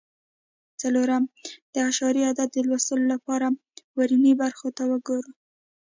[0.81, 1.23] څلورم:
[1.73, 3.47] د اعشاري عدد د لوستلو لپاره
[3.97, 5.31] ورنیي برخو ته وګورئ.